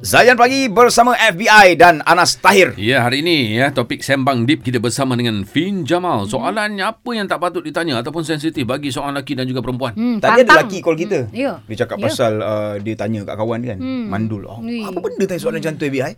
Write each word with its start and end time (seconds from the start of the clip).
Zayan 0.00 0.32
Pagi 0.32 0.64
bersama 0.64 1.12
FBI 1.12 1.76
dan 1.76 2.00
Anas 2.08 2.32
Tahir. 2.34 2.72
Ya, 2.80 3.04
hari 3.04 3.20
ini 3.20 3.52
ya 3.52 3.68
topik 3.68 4.00
sembang 4.00 4.48
deep 4.48 4.64
kita 4.64 4.80
bersama 4.80 5.12
dengan 5.12 5.44
Fin 5.44 5.84
Jamal. 5.84 6.24
Soalannya 6.24 6.88
apa 6.88 7.10
yang 7.12 7.28
tak 7.28 7.36
patut 7.36 7.60
ditanya 7.60 8.00
ataupun 8.00 8.24
sensitif 8.24 8.64
bagi 8.64 8.88
seorang 8.88 9.12
lelaki 9.12 9.36
dan 9.36 9.44
juga 9.44 9.60
perempuan? 9.60 9.92
Hmm, 9.92 10.16
Tadi 10.16 10.40
ada 10.40 10.56
lelaki 10.56 10.80
call 10.80 10.96
kita. 10.96 11.28
Hmm, 11.28 11.36
ya. 11.36 11.52
Dia 11.68 11.76
cakap 11.84 12.00
Ya. 12.00 12.04
pasal 12.08 12.32
uh, 12.40 12.74
dia 12.80 12.96
tanya 12.96 13.28
kat 13.28 13.36
kawan 13.36 13.60
dia 13.60 13.76
kan. 13.76 13.78
Hmm. 13.78 14.04
Mandul. 14.08 14.48
Oh, 14.48 14.64
Ui. 14.64 14.80
apa 14.80 14.96
benda 14.96 15.24
tanya 15.28 15.40
soalan 15.44 15.60
macam 15.60 15.72
tu 15.76 15.84
FBI? 15.84 16.12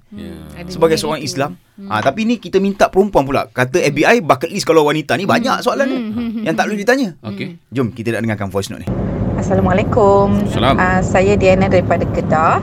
Ada 0.55 0.69
Sebagai 0.71 0.97
seorang 0.97 1.19
gitu. 1.19 1.29
Islam. 1.35 1.51
Ah, 1.91 1.99
tapi 1.99 2.23
ni 2.23 2.39
kita 2.39 2.63
minta 2.63 2.87
perempuan 2.87 3.27
pula. 3.27 3.51
Kata 3.51 3.83
FBI 3.83 4.23
bucket 4.23 4.55
list 4.55 4.63
kalau 4.63 4.87
wanita 4.87 5.19
ni 5.19 5.27
banyak 5.27 5.59
soalan 5.59 5.91
ni. 5.91 5.99
Yang 6.47 6.55
tak 6.55 6.65
boleh 6.71 6.79
ditanya. 6.79 7.09
Okey. 7.25 7.59
Jom 7.75 7.91
kita 7.91 8.15
nak 8.15 8.31
dengarkan 8.31 8.47
voice 8.47 8.71
note 8.71 8.87
ni. 8.87 8.89
Assalamualaikum. 9.35 10.47
Salam. 10.47 10.79
Uh, 10.79 11.03
saya 11.03 11.35
Diana 11.35 11.67
daripada 11.67 12.07
Kedah. 12.07 12.63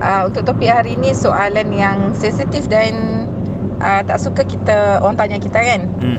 Uh, 0.00 0.32
untuk 0.32 0.48
topik 0.48 0.72
hari 0.72 0.96
ini 0.96 1.12
soalan 1.12 1.76
yang 1.76 2.16
sensitif 2.16 2.64
dan 2.72 3.28
uh, 3.84 4.00
tak 4.00 4.16
suka 4.16 4.48
kita 4.48 4.96
orang 5.04 5.16
tanya 5.20 5.36
kita 5.36 5.60
kan. 5.60 5.80
Hmm. 6.00 6.18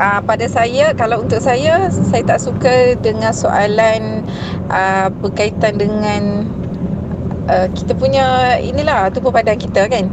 Uh, 0.00 0.20
pada 0.24 0.48
saya 0.48 0.96
kalau 0.96 1.20
untuk 1.20 1.36
saya 1.44 1.92
saya 1.92 2.24
tak 2.24 2.40
suka 2.40 2.96
dengan 3.04 3.36
soalan 3.36 4.24
uh, 4.72 5.12
berkaitan 5.20 5.76
dengan 5.76 6.48
uh, 7.52 7.68
kita 7.76 7.92
punya 7.92 8.56
inilah 8.56 9.12
tubuh 9.12 9.28
badan 9.28 9.60
kita 9.60 9.84
kan. 9.92 10.08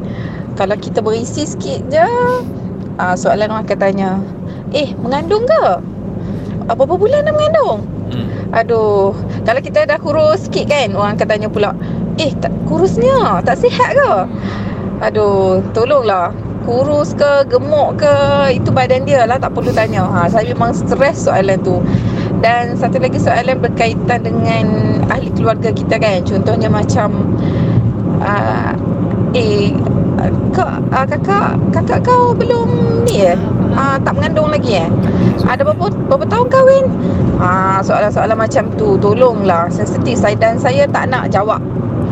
Kalau 0.59 0.75
kita 0.75 0.99
berisi 0.99 1.47
sikit 1.47 1.87
je 1.87 2.03
uh, 2.99 3.15
soalan 3.15 3.55
orang 3.55 3.63
akan 3.63 3.79
tanya, 3.79 4.09
"Eh, 4.75 4.91
mengandung 4.99 5.47
ke? 5.47 5.63
Berapa 6.67 6.95
bulan 6.99 7.23
dah 7.23 7.31
mengandung?" 7.31 7.87
Hmm. 8.07 8.27
Aduh, 8.55 9.11
kalau 9.43 9.59
kita 9.59 9.83
dah 9.83 9.99
kurus 9.99 10.47
sikit 10.47 10.71
kan, 10.71 10.95
orang 10.95 11.19
akan 11.19 11.27
tanya 11.27 11.47
pula, 11.51 11.75
"Eh, 12.17 12.33
tak 12.37 12.53
kurusnya, 12.65 13.41
tak 13.45 13.61
sihat 13.61 13.93
ke?" 13.93 14.13
Aduh, 15.05 15.61
tolonglah. 15.71 16.33
Kurus 16.67 17.15
ke, 17.15 17.47
gemuk 17.47 18.01
ke, 18.01 18.11
itu 18.51 18.75
badan 18.75 19.07
dia 19.07 19.23
lah, 19.23 19.39
tak 19.39 19.55
perlu 19.55 19.71
tanya. 19.71 20.03
Ha, 20.03 20.27
saya 20.27 20.51
memang 20.51 20.75
stres 20.75 21.23
soalan 21.23 21.55
tu. 21.63 21.79
Dan 22.43 22.75
satu 22.75 22.99
lagi 22.99 23.17
soalan 23.17 23.57
berkaitan 23.63 24.21
dengan 24.27 24.65
ahli 25.07 25.31
keluarga 25.31 25.71
kita 25.71 25.95
kan. 25.97 26.21
Contohnya 26.27 26.67
macam 26.69 27.33
uh, 28.21 28.75
eh 29.33 29.73
kak 30.53 30.81
uh, 30.93 31.05
kakak 31.05 31.57
kakak 31.73 31.99
kau 32.05 32.33
belum 32.33 32.69
ni 33.09 33.25
eh? 33.33 33.37
Uh, 33.73 33.97
tak 34.01 34.17
mengandung 34.17 34.49
lagi 34.49 34.85
eh? 34.85 34.89
Ada 35.45 35.65
berapa 35.65 35.93
berapa 36.09 36.25
tahun 36.29 36.47
kahwin? 36.49 36.85
Ah 37.37 37.81
soalan-soalan 37.85 38.37
macam 38.37 38.69
tu 38.77 38.97
tolonglah 38.97 39.69
sensitif 39.69 40.17
saya 40.21 40.35
dan 40.37 40.57
saya 40.61 40.85
tak 40.89 41.09
nak 41.09 41.29
jawab. 41.33 41.61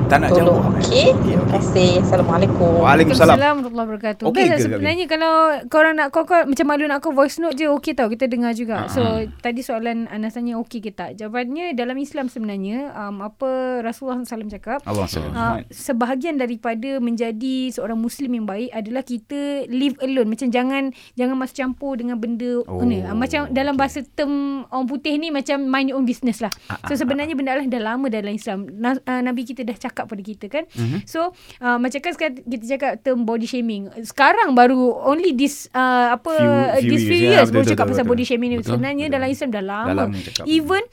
Tak 0.06 0.22
nak 0.22 0.30
Tolong. 0.32 0.62
jawab. 0.62 0.78
Okey. 0.78 1.06
Okey, 1.10 1.34
Terima 1.34 1.48
kasih. 1.52 1.90
Assalamualaikum. 2.00 2.72
Waalaikumsalam. 2.78 3.36
warahmatullahi 3.36 3.88
wabarakatuh. 3.88 4.26
Best 4.28 4.48
Kak 4.48 4.60
sebenarnya 4.62 5.06
kalau 5.08 5.34
korang 5.66 5.96
nak 5.96 6.08
call, 6.10 6.24
call 6.24 6.46
macam 6.46 6.66
malu 6.68 6.86
nak 6.86 7.00
call 7.00 7.12
voice 7.12 7.38
note 7.38 7.56
je 7.56 7.66
okey 7.68 7.92
tau 7.92 8.06
kita 8.06 8.26
dengar 8.26 8.54
juga. 8.54 8.86
Ah, 8.86 8.88
So 8.88 9.02
ah. 9.02 9.26
tadi 9.40 9.60
soalan 9.60 10.06
Anas 10.08 10.34
tanya 10.34 10.62
okey 10.62 10.80
ke 10.80 10.92
tak? 10.92 11.18
Jawapannya 11.18 11.74
dalam 11.74 11.98
Islam 11.98 12.28
sebenarnya 12.28 12.94
um, 12.94 13.18
apa 13.20 13.50
Rasulullah 13.82 14.22
SAW 14.22 14.46
cakap 14.48 14.80
Allah 14.84 15.06
SWT. 15.06 15.34
Uh, 15.34 15.58
sebahagian 15.70 16.36
daripada 16.36 17.00
menjadi 17.00 17.72
seorang 17.72 17.98
muslim 17.98 18.30
yang 18.32 18.46
baik 18.46 18.70
adalah 18.72 19.02
kita 19.02 19.40
live 19.68 19.98
alone 20.00 20.30
macam 20.30 20.48
jangan 20.48 20.84
jangan 21.14 21.36
masuk 21.36 21.56
campur 21.56 21.96
dengan 21.96 22.16
benda 22.16 22.62
Oh, 22.68 22.84
ni 22.84 23.00
uh, 23.00 23.12
macam 23.12 23.50
dalam 23.50 23.74
bahasa 23.74 24.06
term 24.12 24.32
orang 24.68 24.86
putih 24.86 25.16
ni 25.16 25.30
macam 25.30 25.64
mind 25.64 25.90
your 25.90 25.98
own 25.98 26.06
business 26.06 26.40
lah 26.40 26.54
Ah, 26.68 26.78
so 26.86 26.94
sebenarnya 26.94 27.34
benda 27.34 27.54
lah 27.54 27.64
dah 27.64 27.82
lama 27.84 28.06
dalam 28.06 28.32
Islam 28.32 28.68
Na, 28.72 28.94
uh, 28.94 29.22
nabi 29.22 29.44
kita 29.44 29.62
dah 29.62 29.74
cakap 29.74 29.94
pada 30.06 30.20
kita 30.20 30.46
kan 30.46 30.68
Mhm. 30.70 31.08
so 31.08 31.32
uh, 31.58 31.78
macam 31.78 31.98
kan 31.98 32.12
sekarang 32.12 32.44
kita 32.44 32.66
cakap 32.70 32.92
term 33.00 33.24
body 33.24 33.46
shaming 33.46 33.88
sekarang 34.02 34.52
baru 34.52 34.76
only 35.02 35.32
this 35.32 35.72
uh, 35.72 36.12
apa 36.12 36.28
Few- 36.30 36.52
few 36.82 36.92
this 36.92 37.02
few 37.02 37.16
years, 37.16 37.32
years 37.32 37.48
betul, 37.48 37.54
baru 37.54 37.64
betul, 37.64 37.72
cakap 37.72 37.86
betul, 37.86 37.94
pasal 37.94 38.04
betul. 38.04 38.14
body 38.14 38.24
shaming 38.26 38.50
ni 38.50 38.58
sebenarnya 38.60 39.06
betul. 39.06 39.16
dalam 39.16 39.30
Islam 39.30 39.50
dah 39.50 39.64
lama, 39.64 39.88
Dah 39.88 39.96
lama 39.98 40.16
cakap. 40.22 40.44
even 40.46 40.84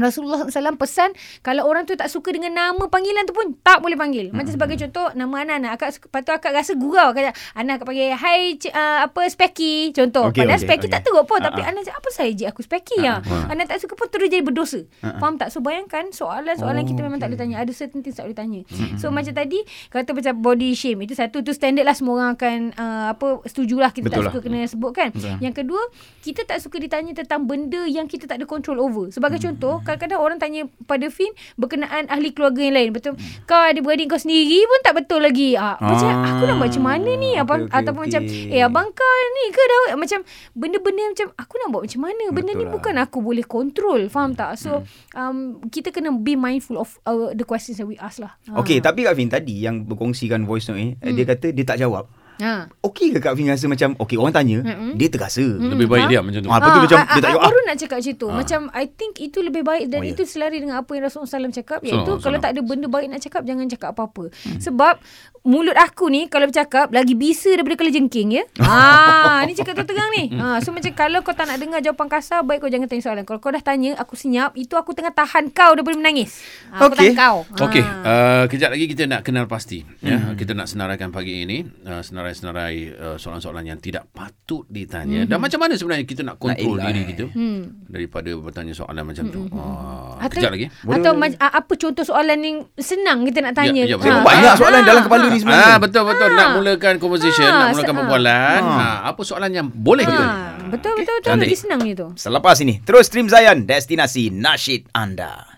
Rasulullah 0.00 0.40
SAW 0.44 0.76
pesan 0.76 1.10
kalau 1.40 1.64
orang 1.64 1.84
tu 1.84 1.94
tak 1.94 2.06
suka 2.06 2.30
dengan 2.30 2.52
nama 2.52 2.84
panggilan 2.84 3.22
tu 3.22 3.32
pun 3.32 3.54
tak 3.58 3.78
boleh 3.78 3.94
panggil. 3.94 4.30
Macam 4.30 4.50
sebagai 4.50 4.78
contoh 4.78 5.10
nama 5.12 5.34
Anan. 5.40 5.66
Akak 5.66 5.92
lepas 5.92 6.20
tu 6.20 6.32
akak 6.32 6.52
rasa 6.52 6.72
gurau 6.74 7.10
kata 7.10 7.30
Anan 7.52 7.76
akak 7.76 7.86
panggil 7.86 8.12
hai 8.12 8.56
c- 8.56 8.70
uh, 8.70 9.04
apa 9.04 9.20
Specky 9.26 9.90
contoh. 9.92 10.28
Okey, 10.28 10.42
Padahal 10.42 10.56
okey, 10.56 10.66
Specky 10.66 10.80
okey. 10.82 10.92
tak 10.92 11.02
teruk 11.02 11.24
pun 11.24 11.38
Ah, 11.38 11.48
tapi. 11.48 11.60
Anan 11.60 11.82
cakap 11.82 11.98
apa 11.98 12.10
saya 12.10 12.30
je 12.30 12.44
aku 12.44 12.60
Specky 12.60 12.98
ya. 13.00 13.18
ah. 13.20 13.48
Anan 13.48 13.64
tak 13.64 13.78
suka 13.78 13.92
pun 13.92 14.06
terus 14.06 14.26
jadi 14.26 14.40
berdosa. 14.40 14.80
Ah. 15.00 15.18
Faham 15.18 15.36
tak? 15.36 15.48
So 15.48 15.58
bayangkan 15.58 16.10
soalan-soalan 16.10 16.76
Oh, 16.76 16.86
kita 16.86 17.00
memang 17.00 17.16
tak 17.16 17.28
okey. 17.28 17.36
boleh 17.36 17.50
tanya. 17.50 17.56
Ada 17.58 17.72
certain 17.72 18.00
things 18.00 18.14
tak 18.14 18.24
boleh 18.24 18.36
tanya. 18.36 18.60
So 18.96 19.08
macam 19.08 19.32
tadi 19.32 19.58
kata 19.88 20.10
macam 20.10 20.34
body 20.38 20.70
shame 20.72 21.00
itu 21.00 21.12
satu 21.12 21.40
tu 21.40 21.50
standard 21.50 21.82
lah 21.82 21.92
semua 21.92 22.14
orang 22.16 22.30
akan 22.32 22.56
uh, 22.74 23.06
apa 23.10 23.26
setujulah 23.44 23.90
kita 23.90 24.04
Betul 24.04 24.14
tak 24.14 24.22
lah. 24.22 24.30
suka 24.30 24.40
kena 24.42 24.60
sebut 24.64 24.90
kan. 24.92 25.10
Betul. 25.10 25.36
Yang 25.38 25.54
kedua, 25.56 25.82
kita 26.20 26.40
tak 26.44 26.58
suka 26.58 26.76
ditanya 26.76 27.12
tentang 27.14 27.44
benda 27.44 27.82
yang 27.84 28.04
kita 28.04 28.24
tak 28.24 28.36
ada 28.36 28.46
control 28.46 28.78
over. 28.78 29.08
Sebagai 29.08 29.38
Hmm. 29.38 29.46
contoh, 29.48 29.74
kadang-kadang 29.88 30.20
orang 30.20 30.36
tanya 30.36 30.60
pada 30.84 31.08
Fin 31.08 31.32
berkenaan 31.56 32.04
ahli 32.06 32.30
keluarga 32.30 32.60
yang 32.60 32.76
lain. 32.76 32.90
Betul. 32.92 33.16
Kau 33.44 33.56
ada 33.56 33.80
beradik 33.80 34.12
kau 34.12 34.20
sendiri 34.20 34.60
pun 34.62 34.80
tak 34.84 34.92
betul 34.94 35.24
lagi. 35.24 35.56
Ah, 35.56 35.80
macam 35.80 36.04
Hmm. 36.04 36.20
Ah, 36.20 36.30
aku 36.30 36.42
nak 36.44 36.56
buat 36.56 36.68
macam 36.68 36.84
mana 36.84 37.10
ni? 37.16 37.30
Apa 37.34 37.52
okey, 37.54 37.64
okey, 37.64 37.78
ataupun 37.78 38.02
okey. 38.02 38.10
macam 38.12 38.22
eh 38.52 38.60
abang 38.60 38.88
kau 38.92 39.16
ni 39.32 39.44
ke 39.48 39.62
dah 39.62 39.84
macam 39.96 40.20
benda-benda 40.52 41.02
macam 41.08 41.26
aku 41.32 41.54
nak 41.56 41.68
buat 41.70 41.82
macam 41.88 42.00
mana? 42.04 42.24
Benda 42.28 42.52
Betul 42.52 42.58
ni 42.58 42.64
lah. 42.64 42.72
bukan 42.74 42.94
aku 42.98 43.18
boleh 43.18 43.44
control. 43.44 44.00
Faham 44.08 44.32
tak? 44.34 44.60
So 44.60 44.84
um, 45.14 45.36
kita 45.68 45.88
kena 45.88 46.12
be 46.12 46.34
mindful 46.34 46.76
of 46.76 46.92
uh, 47.04 47.32
the 47.32 47.42
questions 47.42 47.78
that 47.78 47.86
we 47.86 47.96
ask 47.96 48.18
lah. 48.18 48.36
Ah. 48.46 48.60
Okey, 48.60 48.78
tapi 48.78 49.02
Kak 49.02 49.14
Fin 49.14 49.30
tadi 49.30 49.62
yang 49.62 49.84
berkongsikan 49.84 50.44
voice 50.44 50.68
note 50.68 50.76
ni, 50.76 50.88
Hmm. 50.98 51.14
dia 51.14 51.24
kata 51.24 51.48
dia 51.48 51.64
tak 51.64 51.78
jawab. 51.78 52.10
Ha. 52.38 52.70
Okey 52.80 53.10
ke 53.10 53.18
Kak 53.18 53.34
Fin 53.34 53.46
rasa 53.46 53.66
macam 53.66 53.98
okey 53.98 54.14
orang 54.14 54.30
tanya, 54.30 54.58
Mm-mm. 54.60 54.94
dia 54.94 55.08
terasa. 55.08 55.42
Mm. 55.42 55.70
Lebih 55.70 55.86
baik 55.86 56.04
Ha? 56.04 56.08
diam 56.08 56.24
macam 56.24 56.40
tu. 56.40 56.48
Ah, 56.48 56.58
betul 56.58 56.80
macam 56.80 56.98
ah, 56.98 57.04
dia 57.04 57.18
tak 57.18 57.18
ah, 57.20 57.32
jawab. 57.32 57.44
Baru 57.44 57.60
nak 57.60 57.76
cakap 57.76 57.96
macam 57.98 58.14
tu. 58.14 58.26
Ah. 58.26 58.34
Macam 58.34 58.60
I 58.72 58.84
think 58.86 59.12
itu 59.18 59.38
lebih 59.40 59.62
baik 59.62 59.84
dan 59.86 59.98
Oh, 59.98 60.04
ya. 60.04 60.10
itu 60.10 60.22
selari 60.22 60.58
dengan 60.58 60.76
apa 60.78 60.90
yang 60.90 61.02
Rasulullah 61.02 61.30
SAW 61.40 61.50
cakap 61.52 61.78
iaitu 61.80 61.98
Salam, 62.08 62.20
kalau 62.20 62.36
salam. 62.36 62.44
tak 62.44 62.50
ada 62.50 62.60
benda 62.60 62.86
baik 62.86 63.08
nak 63.08 63.20
cakap 63.20 63.42
jangan 63.42 63.66
cakap 63.66 63.88
apa-apa. 63.90 64.24
Sebab 64.58 64.94
mulut 65.42 65.74
aku 65.74 66.06
ni 66.06 66.26
kalau 66.26 66.44
bercakap 66.44 66.90
lagi 66.90 67.14
bisa 67.14 67.48
daripada 67.50 67.74
kala 67.74 67.90
jengking 67.90 68.28
ya. 68.32 68.44
ha, 68.60 69.42
ni 69.46 69.54
cakap 69.54 69.74
terang 69.74 69.87
ni. 70.20 70.26
Ha, 70.34 70.58
so 70.58 70.68
macam 70.68 70.90
kalau 70.92 71.18
kau 71.20 71.32
tak 71.32 71.46
nak 71.46 71.56
dengar 71.56 71.78
jawapan 71.78 72.08
kasar 72.08 72.42
baik 72.42 72.58
kau 72.58 72.68
jangan 72.68 72.86
tanya 72.86 73.00
soalan. 73.00 73.22
Kalau 73.22 73.38
kau 73.38 73.48
dah 73.48 73.60
tanya 73.60 73.94
aku 73.94 74.14
senyap 74.14 74.52
itu 74.54 74.74
aku 74.74 74.90
tengah 74.90 75.10
tahan 75.10 75.48
kau 75.48 75.72
daripada 75.72 75.94
menangis. 75.94 76.42
Ha, 76.68 76.80
aku 76.80 76.92
Okey. 76.92 76.98
tahan 76.98 77.14
kau. 77.14 77.36
Ha. 77.44 77.62
Okey, 77.62 77.82
uh, 77.82 78.44
kejap 78.46 78.70
lagi 78.70 78.84
kita 78.86 79.02
nak 79.04 79.20
kenal 79.22 79.46
pasti. 79.46 79.80
Ya, 80.00 80.18
Hmm. 80.18 80.34
kita 80.34 80.52
nak 80.52 80.66
senaraikan 80.66 81.08
pagi 81.08 81.40
ini 81.40 81.58
uh, 81.82 82.02
senarai-senarai 82.02 82.76
uh, 82.92 83.16
soalan-soalan 83.16 83.64
yang 83.64 83.78
tidak 83.78 84.08
patut 84.08 84.66
ditanya. 84.66 85.22
Hmm. 85.22 85.28
Dan 85.28 85.38
macam 85.38 85.58
mana 85.58 85.74
sebenarnya 85.74 86.04
kita 86.04 86.22
nak 86.22 86.36
kontrol 86.36 86.74
elak, 86.74 86.86
diri 86.86 87.00
eh. 87.00 87.06
kita 87.06 87.24
Hmm. 87.28 87.60
daripada 87.84 88.30
bertanya 88.34 88.72
soalan 88.72 89.04
macam 89.04 89.24
tu. 89.26 89.46
Uh, 89.48 90.18
Atau, 90.18 90.34
kejap 90.34 90.50
lagi. 90.50 90.66
atau 90.82 91.12
ma- 91.12 91.38
ah, 91.38 91.52
apa 91.54 91.72
contoh 91.74 92.02
soalan 92.02 92.38
yang 92.38 92.56
senang 92.74 93.22
kita 93.22 93.38
nak 93.40 93.54
tanya. 93.54 93.82
Ya, 93.82 93.94
ya, 93.94 94.06
Ha. 94.08 94.24
Banyak 94.24 94.54
soalan 94.56 94.80
Ah, 94.80 94.86
dalam 94.86 95.02
kepala 95.02 95.20
ah. 95.20 95.30
ni 95.30 95.38
sebenarnya. 95.38 95.68
Ah 95.68 95.78
betul 95.78 96.02
betul 96.02 96.28
nak 96.30 96.42
Ah. 96.42 96.54
mulakan 96.54 96.94
conversation, 96.96 97.44
Ah, 97.44 97.58
nak 97.60 97.68
mulakan 97.70 97.94
perbualan. 97.94 98.60
ah. 98.60 98.78
Ha, 98.78 98.86
apa 99.08 99.20
soalan 99.22 99.50
yang 99.50 99.66
boleh 99.68 100.07
Ha, 100.08 100.16
kita? 100.16 100.26
betul 100.68 100.92
betul 101.00 101.14
betul 101.20 101.30
cantik. 101.32 101.48
lagi 101.48 101.56
senang 101.56 101.80
je 101.84 101.94
tu. 101.96 102.08
Selepas 102.16 102.56
ini, 102.60 102.80
terus 102.84 103.08
stream 103.08 103.28
Zayan, 103.28 103.64
destinasi 103.64 104.32
nasyid 104.32 104.88
anda. 104.92 105.57